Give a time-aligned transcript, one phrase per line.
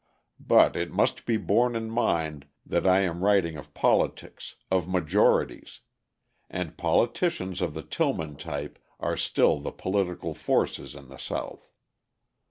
[0.39, 5.81] But it must be borne in mind that I am writing of politics, of majorities:
[6.49, 11.69] and politicians of the Tillman type are still the political forces in the South.